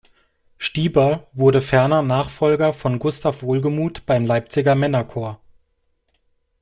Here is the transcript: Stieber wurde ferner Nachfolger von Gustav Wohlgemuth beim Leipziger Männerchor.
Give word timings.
Stieber 0.57 1.27
wurde 1.31 1.61
ferner 1.61 2.01
Nachfolger 2.01 2.73
von 2.73 2.97
Gustav 2.97 3.43
Wohlgemuth 3.43 4.03
beim 4.07 4.25
Leipziger 4.25 4.73
Männerchor. 4.73 5.39